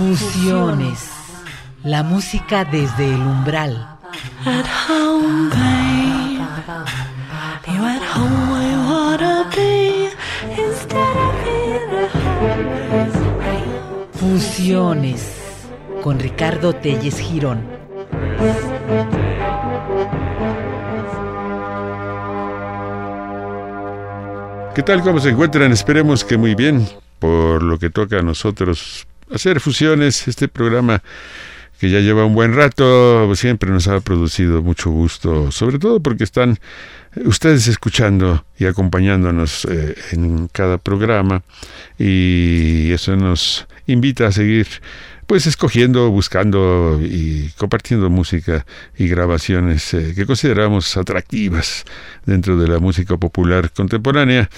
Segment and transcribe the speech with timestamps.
[0.00, 1.10] Fusiones.
[1.84, 3.98] La música desde el umbral.
[4.46, 6.40] At home, babe.
[7.66, 10.08] You at home where you wanna be.
[10.56, 12.70] Instead of being at home.
[14.14, 15.36] Fusiones.
[16.02, 17.60] Con Ricardo Telles Girón.
[24.74, 25.02] ¿Qué tal?
[25.02, 25.70] ¿Cómo se encuentran?
[25.72, 26.88] Esperemos que muy bien.
[27.18, 31.02] Por lo que toca a nosotros hacer fusiones, este programa
[31.78, 36.24] que ya lleva un buen rato, siempre nos ha producido mucho gusto, sobre todo porque
[36.24, 36.58] están
[37.24, 41.42] ustedes escuchando y acompañándonos eh, en cada programa
[41.98, 44.66] y eso nos invita a seguir
[45.30, 48.66] pues escogiendo, buscando y compartiendo música
[48.98, 51.84] y grabaciones eh, que consideramos atractivas
[52.26, 54.50] dentro de la música popular contemporánea.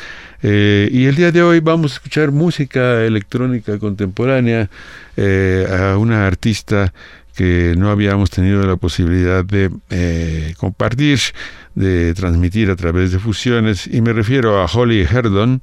[0.43, 4.71] Eh, y el día de hoy vamos a escuchar música electrónica contemporánea
[5.19, 6.95] eh, a una artista
[7.35, 9.71] que no habíamos tenido la posibilidad de
[10.57, 11.19] compartir,
[11.75, 15.61] de transmitir a través de fusiones, y me refiero a Holly Herdon,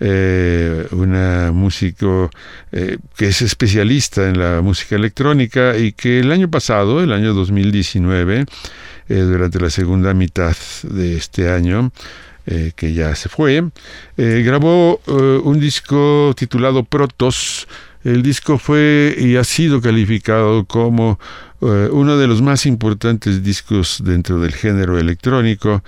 [0.00, 2.28] eh, una músico
[2.72, 7.32] eh, que es especialista en la música electrónica y que el año pasado, el año
[7.32, 8.44] 2019,
[9.08, 11.92] eh, durante la segunda mitad de este año,
[12.76, 13.70] que ya se fue,
[14.18, 17.66] grabó un disco titulado Protos.
[18.04, 21.18] El disco fue y ha sido calificado como
[21.64, 25.82] uno de los más importantes discos dentro del género electrónico.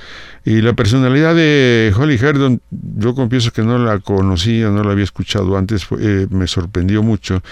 [0.44, 5.04] Y la personalidad de Holly Herdon, yo confieso que no la conocía, no la había
[5.04, 7.42] escuchado antes, eh, me sorprendió mucho.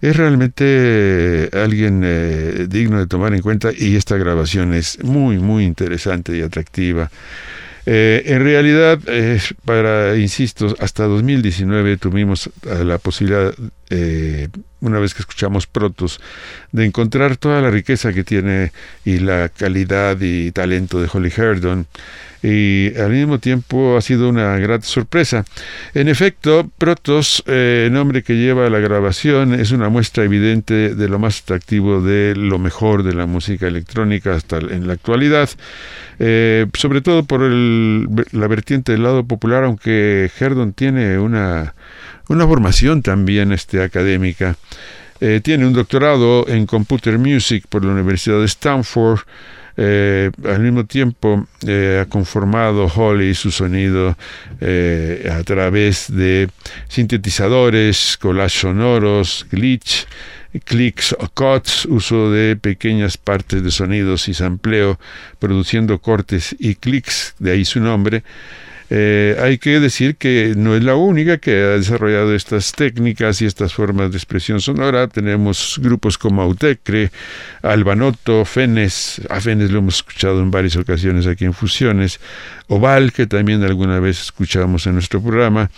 [0.00, 5.64] Es realmente alguien eh, digno de tomar en cuenta y esta grabación es muy, muy
[5.64, 7.10] interesante y atractiva.
[7.86, 8.98] En realidad,
[9.64, 13.54] para, insisto, hasta 2019 tuvimos la posibilidad
[14.80, 16.20] una vez que escuchamos Protos,
[16.72, 18.72] de encontrar toda la riqueza que tiene
[19.04, 21.86] y la calidad y talento de Holly Herdon
[22.46, 25.44] y al mismo tiempo ha sido una grata sorpresa.
[25.94, 31.18] En efecto, Protos, eh, nombre que lleva la grabación, es una muestra evidente de lo
[31.18, 35.50] más atractivo de lo mejor de la música electrónica hasta en la actualidad,
[36.20, 41.74] eh, sobre todo por la vertiente del lado popular, aunque Herdon tiene una
[42.28, 44.56] una formación también este, académica.
[45.20, 49.20] Eh, tiene un doctorado en Computer Music por la Universidad de Stanford.
[49.78, 54.16] Eh, al mismo tiempo eh, ha conformado Holly su sonido
[54.60, 56.48] a través de
[56.88, 60.06] sintetizadores, collage sonoros, glitch,
[60.64, 64.98] clicks o cuts, uso de pequeñas partes de sonidos y sampleo,
[65.38, 68.22] produciendo cortes y clics, de ahí su nombre.
[68.90, 73.46] Eh, hay que decir que no es la única que ha desarrollado estas técnicas y
[73.46, 75.08] estas formas de expresión sonora.
[75.08, 77.10] Tenemos grupos como Autecre,
[77.62, 82.20] Albanoto, Fenes, a Fenes lo hemos escuchado en varias ocasiones aquí en Fusiones,
[82.68, 85.70] Oval, que también alguna vez escuchamos en nuestro programa.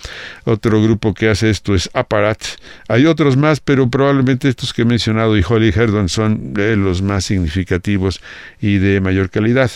[0.44, 2.42] Otro grupo que hace esto es Aparat.
[2.88, 7.24] Hay otros más, pero probablemente estos que he mencionado y Holly Herdon son los más
[7.24, 8.20] significativos
[8.60, 9.70] y de mayor calidad.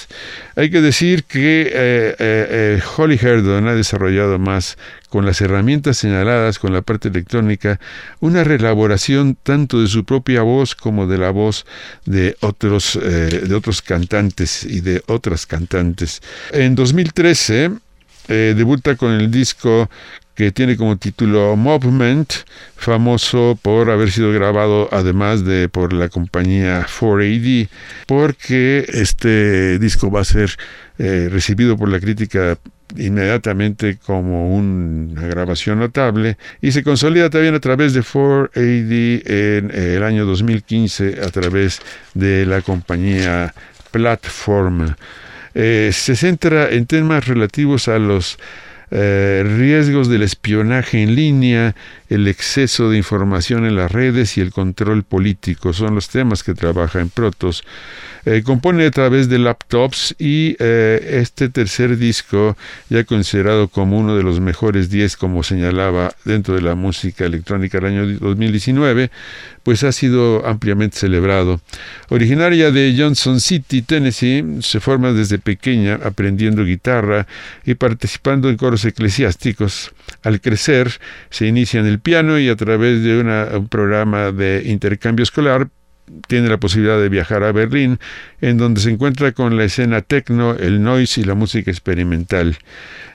[0.57, 4.77] Hay que decir que eh, eh, eh, Holly Herdon ha desarrollado más
[5.09, 7.79] con las herramientas señaladas con la parte electrónica,
[8.21, 11.65] una reelaboración tanto de su propia voz como de la voz
[12.05, 16.21] de otros, eh, de otros cantantes y de otras cantantes.
[16.53, 17.71] En 2013
[18.29, 19.89] eh, debuta con el disco
[20.35, 22.33] que tiene como título Movement,
[22.77, 27.69] famoso por haber sido grabado además de por la compañía 4AD,
[28.07, 30.57] porque este disco va a ser
[30.99, 32.57] eh, recibido por la crítica
[32.97, 40.03] inmediatamente como una grabación notable y se consolida también a través de 4AD en el
[40.03, 41.81] año 2015 a través
[42.15, 43.55] de la compañía
[43.91, 44.95] Platform.
[45.55, 48.39] Eh, se centra en temas relativos a los
[48.95, 51.75] eh, riesgos del espionaje en línea,
[52.11, 55.73] el exceso de información en las redes y el control político.
[55.73, 57.65] Son los temas que trabaja en Protos.
[58.25, 62.57] Eh, compone a través de laptops y eh, este tercer disco,
[62.89, 67.79] ya considerado como uno de los mejores 10, como señalaba dentro de la música electrónica
[67.81, 69.11] del año 2019,
[69.65, 71.61] pues ha sido ampliamente celebrado.
[72.11, 77.27] Originaria de Johnson City, Tennessee, se forma desde pequeña aprendiendo guitarra
[77.65, 79.93] y participando en coros eclesiásticos.
[80.23, 80.93] Al crecer,
[81.31, 85.69] se inicia en el piano y a través de un programa de intercambio escolar
[86.27, 87.99] tiene la posibilidad de viajar a Berlín
[88.43, 92.59] en donde se encuentra con la escena techno, el noise y la música experimental.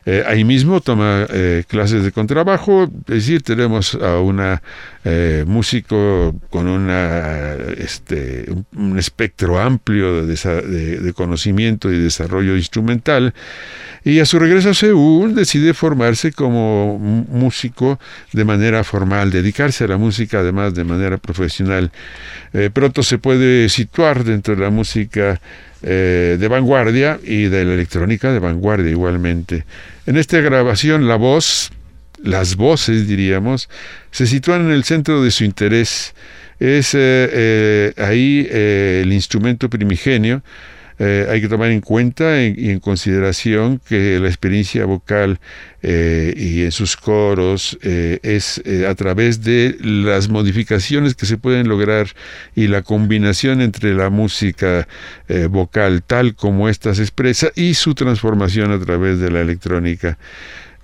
[0.10, 4.62] Eh, ahí mismo toma eh, clases de contrabajo, es decir, tenemos a una
[5.04, 6.90] eh, músico con
[7.78, 13.34] este, un, espectro amplio de, de, conocimiento y desarrollo instrumental,
[14.06, 18.00] y a su regreso a Seúl decide formarse como músico
[18.32, 21.92] de manera formal, dedicarse a la música además de manera profesional.
[22.72, 25.17] pronto se puede situar dentro de la música
[25.84, 29.66] eh, de vanguardia y de la electrónica de vanguardia igualmente.
[30.08, 31.72] En esta grabación la voz,
[32.24, 33.70] las voces diríamos,
[34.10, 36.16] se sitúan en el centro de su interés.
[36.60, 40.42] Es eh, eh, ahí el instrumento primigenio
[41.00, 45.40] eh, hay que tomar en cuenta y en consideración que la experiencia vocal
[45.84, 51.68] eh, y en sus coros eh, es a través de las modificaciones que se pueden
[51.68, 52.08] lograr
[52.56, 54.88] y la combinación entre la música
[55.50, 60.18] vocal tal como ésta se expresa y su transformación a través de la electrónica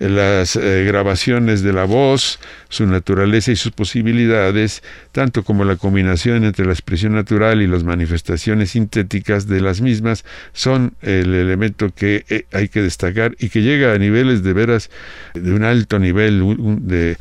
[0.08, 6.44] las eh, grabaciones de la voz, su naturaleza y sus posibilidades, tanto como la combinación
[6.44, 12.24] entre la expresión natural y las manifestaciones sintéticas de las mismas, son el elemento que
[12.28, 14.90] eh, hay que destacar y que llega a niveles de veras
[15.34, 17.16] de un alto nivel de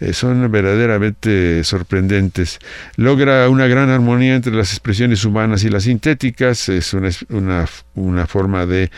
[0.00, 2.58] eh, son verdaderamente sorprendentes.
[2.96, 8.26] Logra una gran armonía entre las expresiones humanas y las sintéticas, es una, una, una
[8.26, 8.90] forma de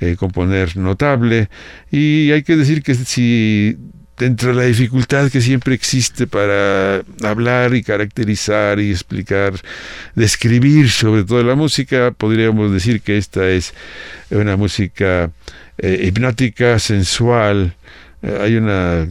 [0.00, 1.48] eh, componer notable
[1.90, 3.76] y hay que decir que si
[4.18, 9.54] dentro de la dificultad que siempre existe para hablar y caracterizar y explicar,
[10.14, 13.74] describir sobre todo la música, podríamos decir que esta es
[14.30, 15.30] una música
[15.78, 17.74] eh, hipnótica, sensual,
[18.22, 19.08] hay una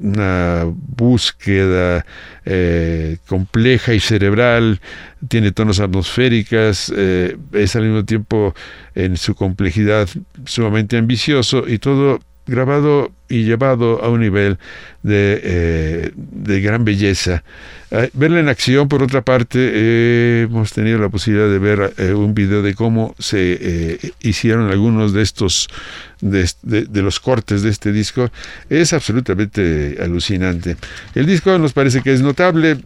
[0.00, 2.04] una búsqueda
[2.44, 4.80] eh, compleja y cerebral,
[5.28, 8.54] tiene tonos atmosféricas, eh, es al mismo tiempo
[8.94, 10.08] en su complejidad
[10.44, 14.58] sumamente ambicioso y todo grabado y llevado a un nivel
[15.02, 17.42] de, eh, de gran belleza.
[18.12, 22.74] verla en acción, por otra parte, hemos tenido la posibilidad de ver un video de
[22.74, 25.68] cómo se hicieron algunos de estos
[26.20, 28.30] de, los cortes de este disco
[28.68, 30.76] es absolutamente alucinante.
[31.14, 32.78] El disco nos parece que es notable,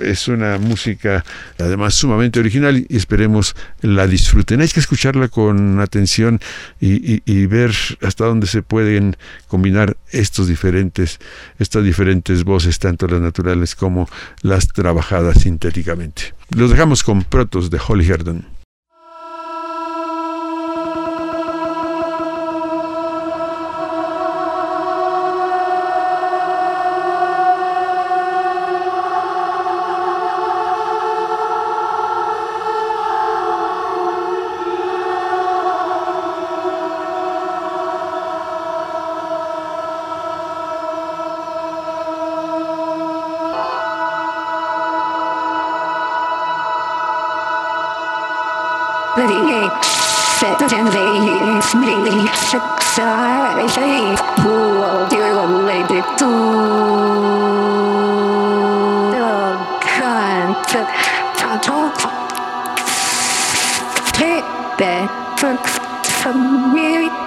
[0.00, 1.24] es una música
[1.58, 4.60] además sumamente original y esperemos la disfruten.
[4.60, 6.40] Hay que escucharla con atención
[6.80, 7.72] y, y ver
[8.02, 9.16] hasta dónde se pueden
[9.48, 11.18] combinar estos diferentes,
[11.58, 14.08] estas diferentes voces, tanto las naturales como
[14.42, 16.34] las trabajadas sintéticamente.
[16.50, 18.59] Los dejamos con Protos de Holly Herdon.
[52.50, 56.26] Sexy, safe, cool, dear old lady, too.
[59.86, 60.90] Concept,
[61.62, 61.94] talk,
[64.14, 64.42] take
[64.78, 65.38] that
[66.20, 67.19] from me.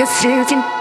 [0.00, 0.79] this shooting.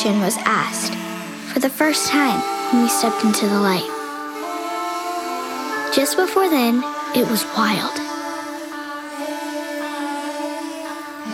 [0.00, 0.94] Question was asked
[1.52, 2.40] for the first time
[2.72, 3.84] when we stepped into the light.
[5.94, 6.82] Just before then,
[7.14, 7.92] it was wild.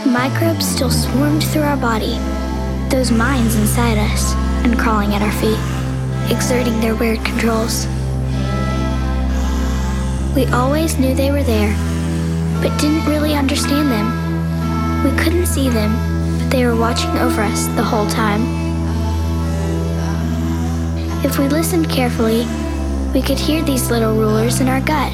[0.04, 2.18] Microbes still swarmed through our body,
[2.88, 7.86] those minds inside us, and crawling at our feet, exerting their weird controls.
[10.34, 11.72] We always knew they were there,
[12.60, 15.04] but didn't really understand them.
[15.04, 16.15] We couldn't see them,
[16.50, 18.42] they were watching over us the whole time.
[21.24, 22.46] If we listened carefully,
[23.12, 25.12] we could hear these little rulers in our gut.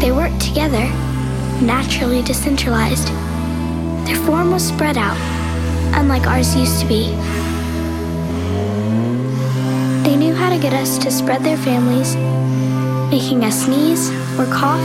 [0.00, 0.84] They worked together,
[1.60, 3.08] naturally decentralized.
[4.06, 5.18] Their form was spread out,
[5.94, 7.10] unlike ours used to be.
[10.02, 12.16] They knew how to get us to spread their families,
[13.10, 14.80] making us sneeze or cough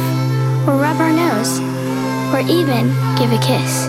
[0.67, 1.70] or rub our nose
[2.33, 3.87] or even give a kiss.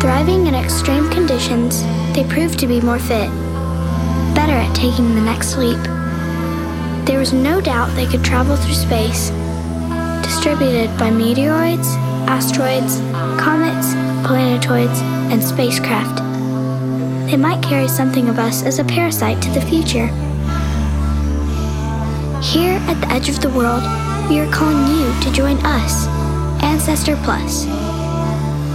[0.00, 1.82] Thriving in extreme conditions,
[2.14, 3.28] they proved to be more fit,
[4.34, 5.82] better at taking the next leap.
[7.06, 9.30] There was no doubt they could travel through space,
[10.22, 11.86] distributed by meteoroids,
[12.28, 12.98] asteroids,
[13.40, 13.94] comets,
[14.26, 15.00] planetoids,
[15.32, 16.18] and spacecraft.
[17.30, 20.06] They might carry something of us as a parasite to the future.
[22.40, 23.82] Here at the edge of the world,
[24.28, 26.08] we are calling you to join us,
[26.60, 27.64] Ancestor Plus.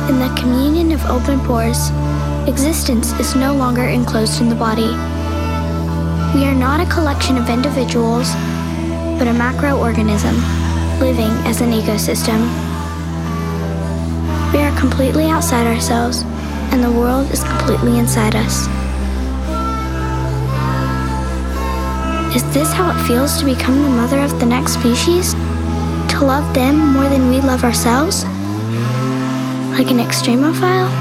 [0.10, 1.90] In the communion of open pores,
[2.48, 4.92] existence is no longer enclosed in the body.
[6.34, 8.32] We are not a collection of individuals,
[9.20, 10.40] but a macroorganism
[11.02, 12.40] living as an ecosystem.
[14.54, 16.24] We are completely outside ourselves,
[16.72, 18.68] and the world is completely inside us.
[22.34, 25.34] Is this how it feels to become the mother of the next species?
[25.34, 28.24] To love them more than we love ourselves?
[29.76, 31.01] Like an extremophile?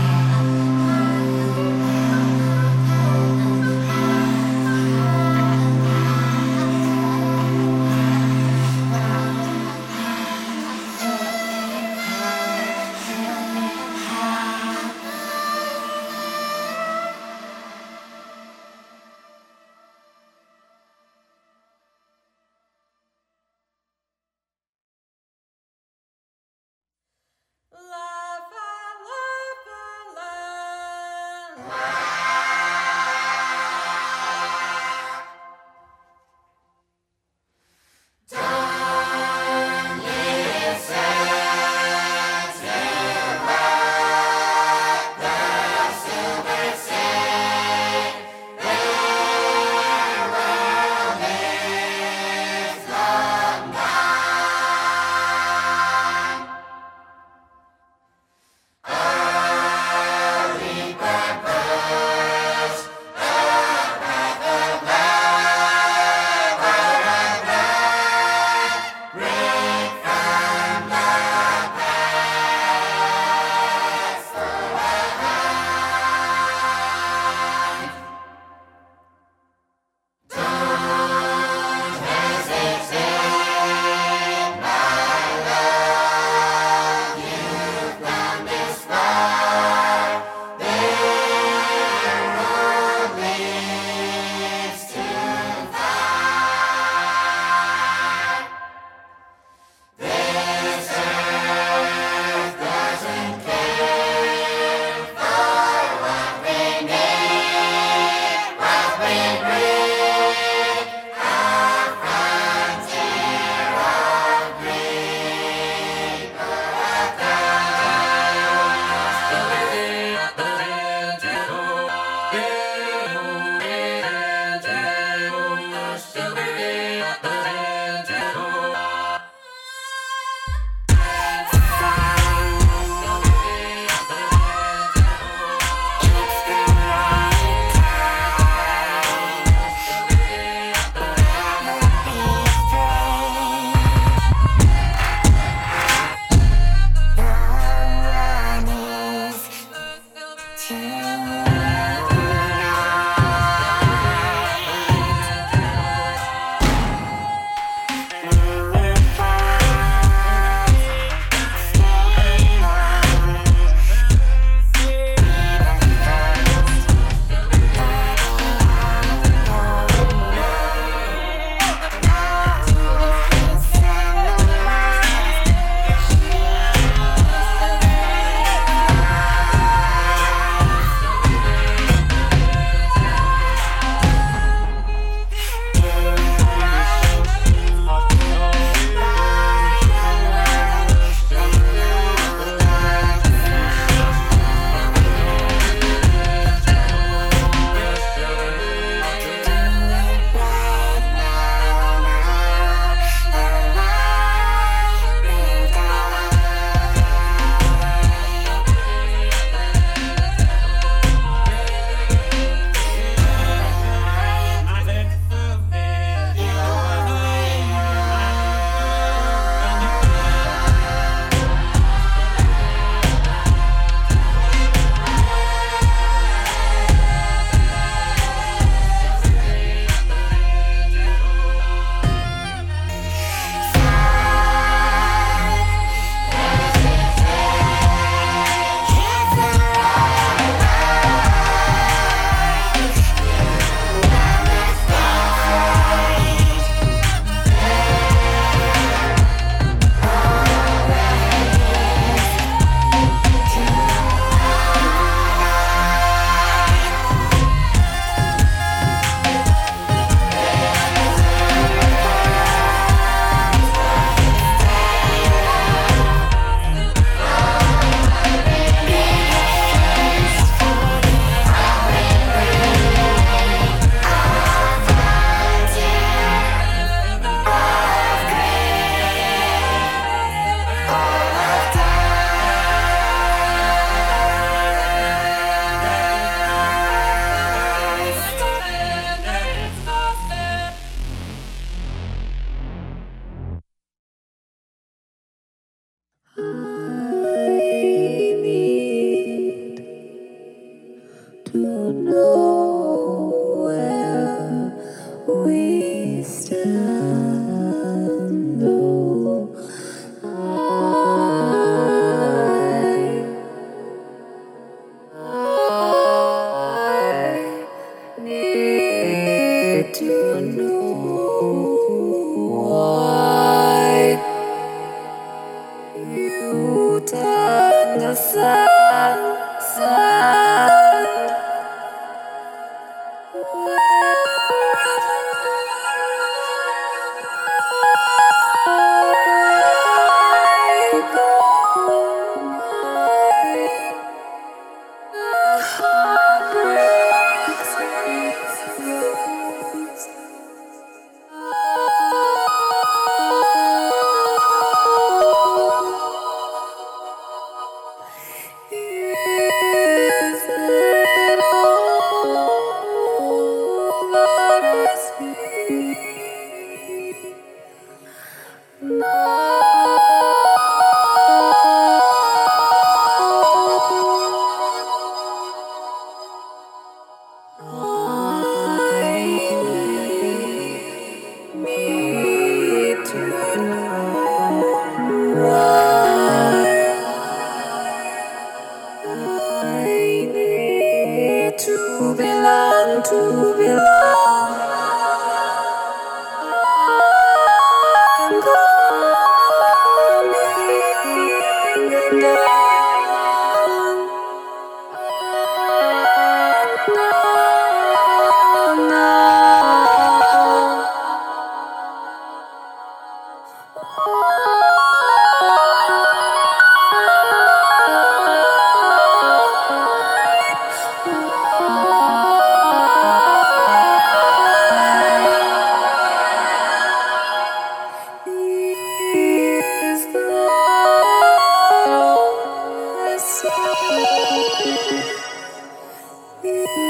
[436.42, 436.89] Música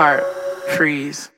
[0.00, 0.24] heart
[0.78, 1.30] freeze.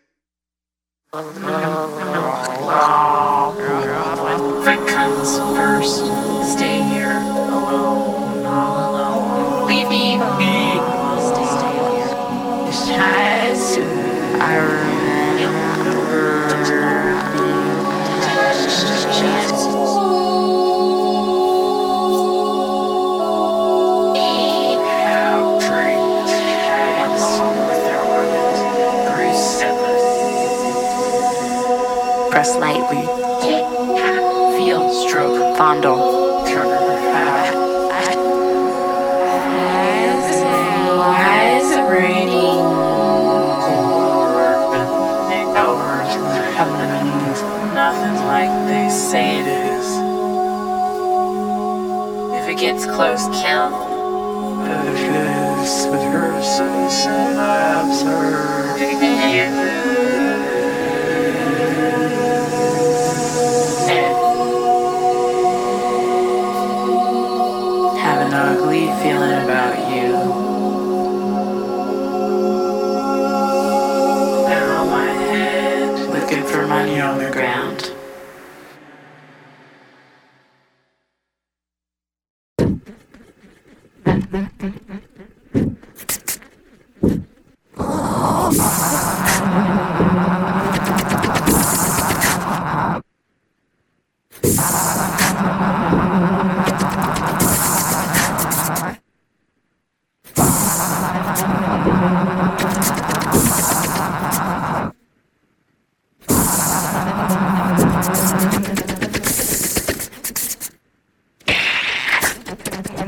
[32.63, 33.03] lightly.
[34.57, 35.99] Feel, stroke, fondle.
[40.99, 42.63] Why is it, why raining?
[47.75, 49.87] Nothing's like they say it is.
[52.39, 53.75] If it gets close, count.
[54.87, 58.52] If it's with versus and absurd.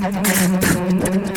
[0.05, 1.34] Thank you.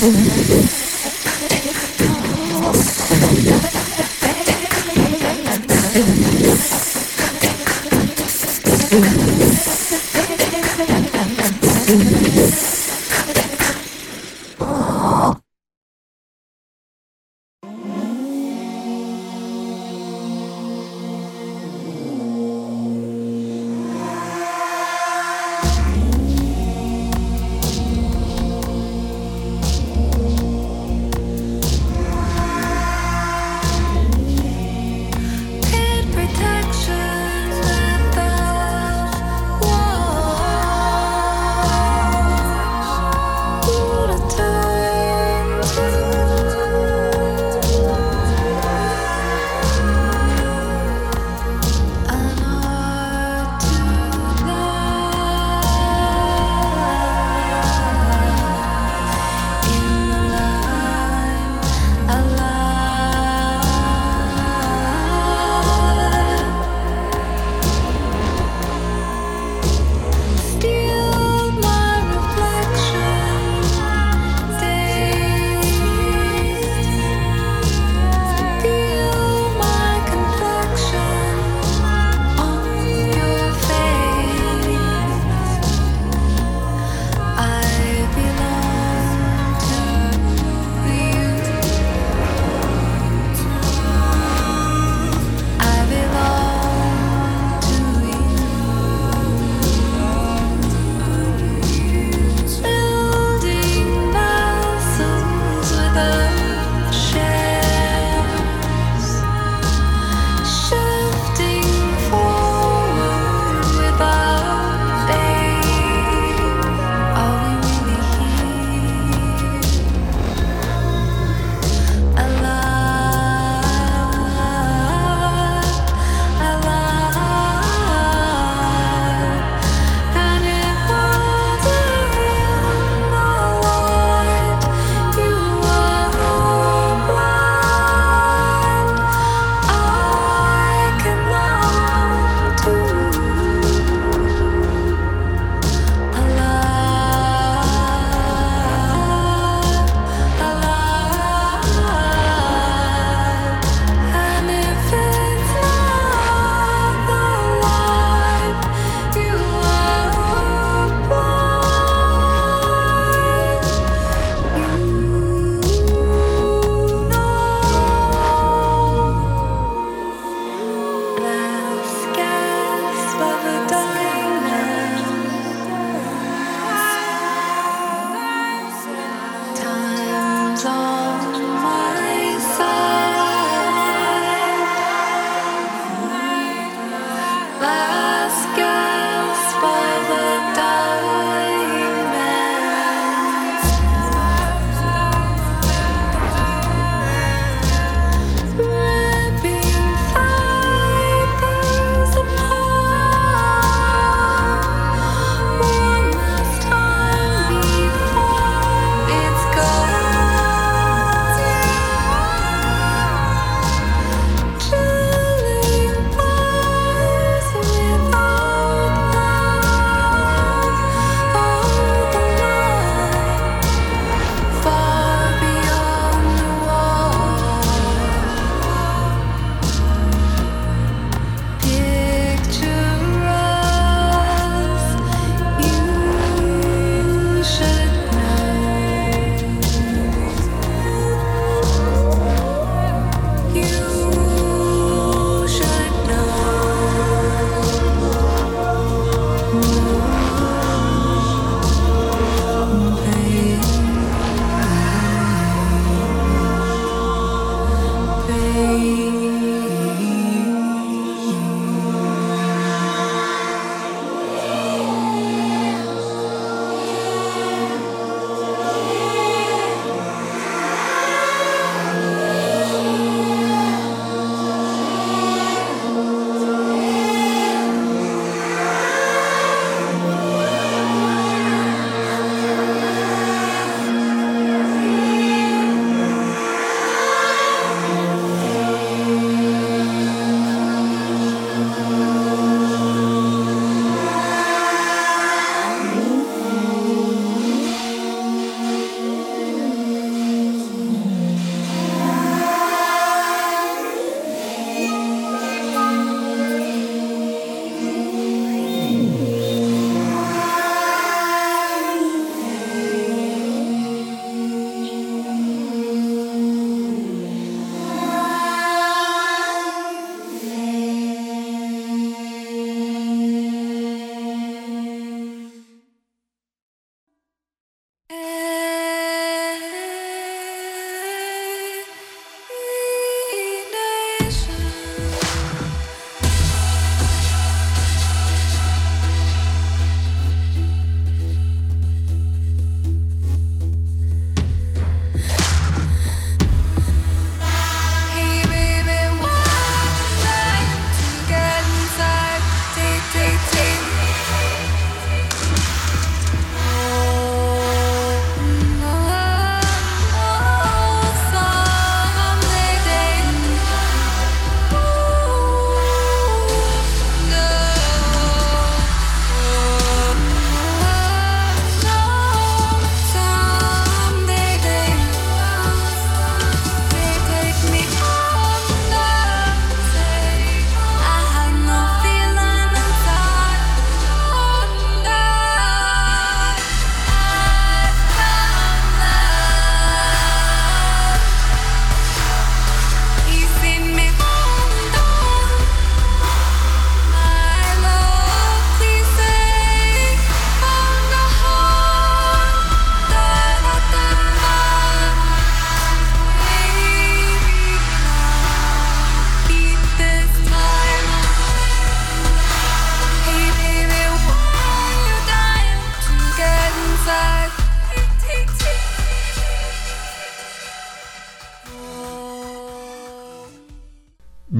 [0.00, 0.28] Mm-hmm.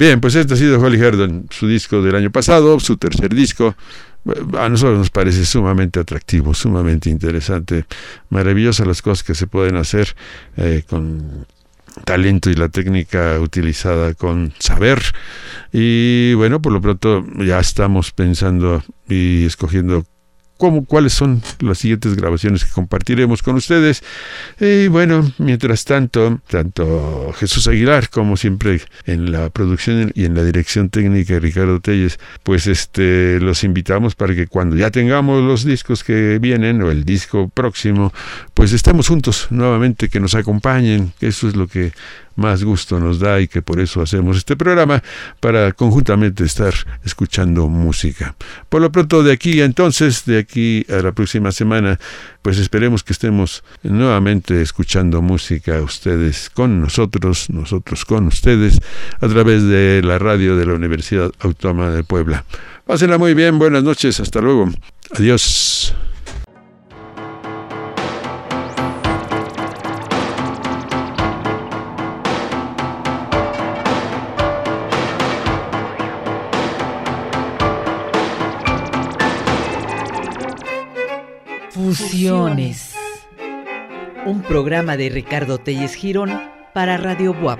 [0.01, 3.75] Bien, pues este ha sido Holly Herdon, su disco del año pasado, su tercer disco.
[4.57, 7.85] A nosotros nos parece sumamente atractivo, sumamente interesante,
[8.31, 10.15] maravillosas las cosas que se pueden hacer
[10.57, 11.45] eh, con
[12.03, 15.03] talento y la técnica utilizada con saber.
[15.71, 20.03] Y bueno, por lo pronto ya estamos pensando y escogiendo
[20.61, 24.03] cómo, cuáles son las siguientes grabaciones que compartiremos con ustedes.
[24.59, 30.43] Y bueno, mientras tanto, tanto Jesús Aguilar como siempre en la producción y en la
[30.43, 35.65] dirección técnica de Ricardo Telles, pues este los invitamos para que cuando ya tengamos los
[35.65, 38.13] discos que vienen o el disco próximo,
[38.53, 41.91] pues estemos juntos nuevamente, que nos acompañen, eso es lo que
[42.35, 45.03] más gusto nos da y que por eso hacemos este programa
[45.39, 46.73] para conjuntamente estar
[47.03, 48.35] escuchando música.
[48.69, 51.99] Por lo pronto de aquí entonces, de aquí a la próxima semana,
[52.41, 58.79] pues esperemos que estemos nuevamente escuchando música ustedes con nosotros, nosotros con ustedes,
[59.19, 62.45] a través de la radio de la Universidad Autónoma de Puebla.
[62.85, 64.69] Pásenla muy bien, buenas noches, hasta luego.
[65.11, 65.95] Adiós.
[84.25, 86.29] Un programa de Ricardo Telles Girón
[86.71, 87.59] para Radio Buap.